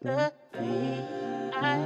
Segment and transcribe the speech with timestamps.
[0.00, 0.32] the
[1.54, 1.76] I.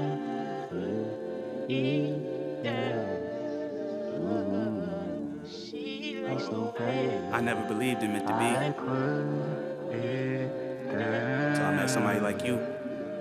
[5.44, 6.72] She likes the
[7.32, 8.54] I never believed in meant to be.
[11.56, 12.60] So I met somebody like you.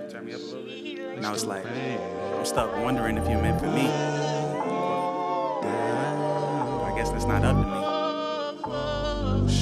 [0.08, 1.20] Turn me up a little bit.
[1.20, 3.88] Now it's like, I'm stuck wondering if you're meant for me.
[6.86, 7.62] I guess that's not up to
[9.48, 9.56] me.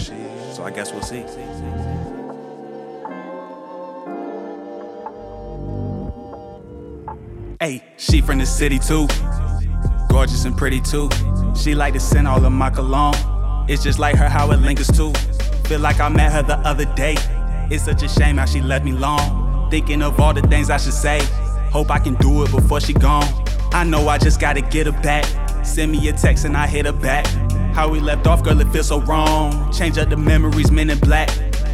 [0.53, 1.25] So I guess we'll see.
[7.61, 9.09] Hey, she from the city too.
[10.09, 11.11] Gorgeous and pretty too.
[11.57, 13.17] She like to send all of my cologne.
[13.69, 15.13] It's just like her how it lingers too.
[15.65, 17.17] Feel like I met her the other day.
[17.69, 19.69] It's such a shame how she left me long.
[19.73, 21.19] Thinking of all the things I should say.
[21.73, 23.27] Hope I can do it before she gone.
[23.73, 25.27] I know I just gotta get her back.
[25.67, 27.27] Send me a text and I hit her back.
[27.75, 29.73] How we left off, girl, it feels so wrong.
[29.73, 31.29] Change up the memories, men in black.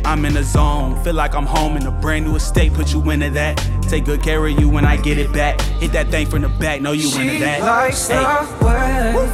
[0.04, 2.72] I'm in the zone, feel like I'm home in a brand new estate.
[2.74, 3.56] Put you into that.
[3.88, 5.60] Take good care of you when I get it back.
[5.80, 7.60] Hit that thing from the back, know you into She that.
[7.62, 8.16] likes Hey.
[8.16, 9.28] the way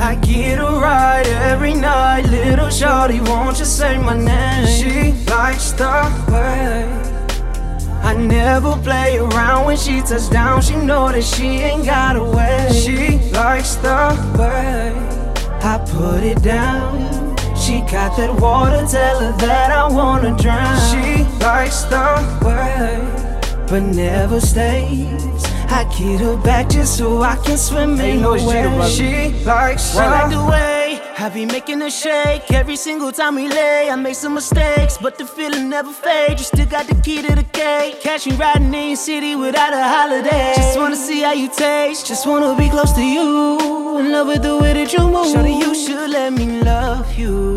[0.00, 2.22] I get a ride every night.
[2.26, 4.66] Little shorty, won't you say my name?
[4.66, 7.00] She likes the way
[8.02, 10.60] I never play around when she touch down.
[10.60, 12.68] She know that she ain't got a way.
[12.70, 14.92] She likes the way
[15.62, 17.23] I put it down.
[17.74, 20.78] She got that water, tell her that I wanna drown.
[20.92, 22.06] She likes the
[22.46, 23.24] way
[23.66, 25.44] but never stays.
[25.68, 28.88] I get her back just so I can swim in her way.
[28.88, 33.48] She likes I like the way I be making her shake every single time we
[33.48, 33.90] lay.
[33.90, 36.40] I make some mistakes, but the feeling never fades.
[36.42, 38.00] You still got the key to the cake.
[38.00, 40.52] Catch me riding in your city without a holiday.
[40.54, 42.06] Just wanna see how you taste.
[42.06, 43.98] Just wanna be close to you.
[43.98, 45.32] In love with the way that you move.
[45.32, 47.53] Shorty, you should let me love you.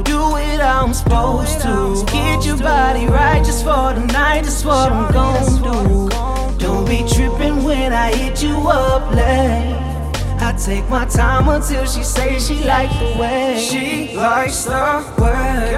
[0.98, 2.04] Supposed to.
[2.12, 4.44] Get your body right just for the night.
[4.44, 6.10] That's what I'm gon' do.
[6.58, 9.76] Don't be tripping when I hit you up late.
[10.40, 13.60] I take my time until she say she like the way.
[13.60, 15.76] She likes the way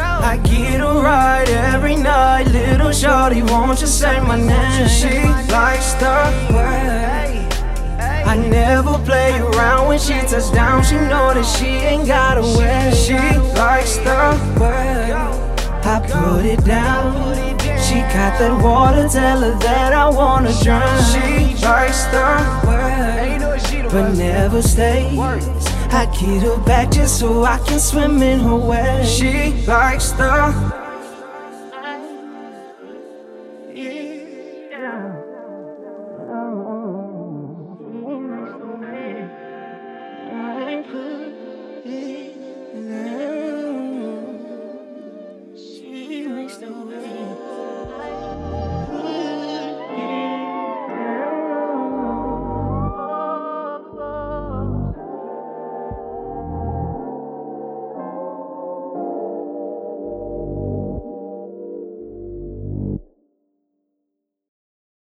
[0.00, 2.44] I get a ride every night.
[2.44, 4.88] Little shorty, won't you say my name?
[4.88, 5.14] She
[5.52, 6.14] likes the
[6.54, 7.21] way
[8.32, 10.82] I never play around when she touch down.
[10.82, 12.90] She know that she ain't got a way.
[12.94, 17.12] She likes the way I put it down.
[17.84, 21.04] She got that water, tell her that I wanna drown.
[21.12, 22.24] She likes the
[22.66, 23.38] way
[23.90, 25.18] but never stays.
[25.92, 29.04] I get her back just so I can swim in her way.
[29.04, 30.80] She likes the
[33.74, 35.21] yeah.